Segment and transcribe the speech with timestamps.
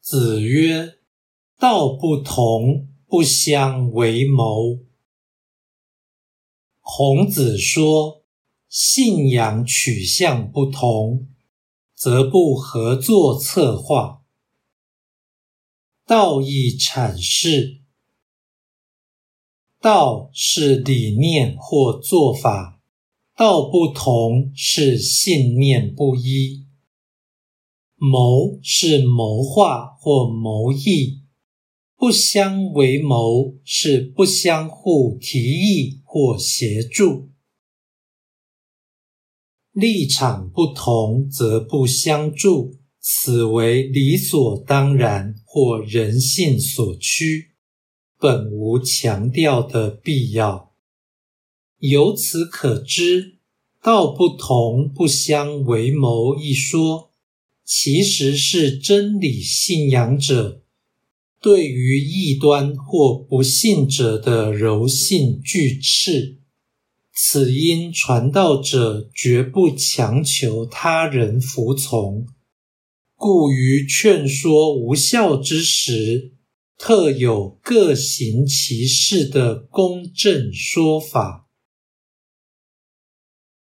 [0.00, 0.98] 子曰
[1.60, 4.78] ：“道不同，不相为谋。”
[6.80, 8.24] 孔子说
[8.66, 11.28] ：“信仰取向不同，
[11.94, 14.22] 则不合作策划。”
[16.06, 17.82] 道义阐释：
[19.80, 22.80] 道是理念或做法，
[23.36, 26.66] 道不同是信念不一；
[28.00, 31.20] 谋是谋划或谋议，
[31.96, 37.28] 不相为谋是不相互提议或协助。
[39.72, 42.80] 立场不同则不相助。
[43.02, 47.52] 此为理所当然或人性所趋，
[48.18, 50.74] 本无强调的必要。
[51.78, 53.38] 由此可知
[53.82, 57.09] ，“道不同不相为谋”一说，
[57.72, 60.64] 其实是真理信仰者
[61.40, 66.40] 对于异端或不信者的柔性拒斥。
[67.14, 72.26] 此因传道者绝不强求他人服从。
[73.14, 76.32] 故于劝说无效之时，
[76.76, 81.46] 特有各行其事的公正说法。